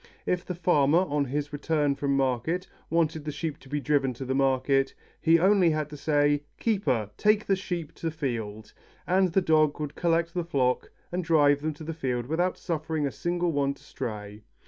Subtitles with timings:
[0.25, 4.25] If the farmer, on his return from market, wanted the sheep to be driven to
[4.25, 8.73] the field, he had only to say, "Keeper, take the sheep to field,"
[9.05, 13.05] and the dog would collect the flock and drive them to the field without suffering
[13.05, 14.41] a single one to stray.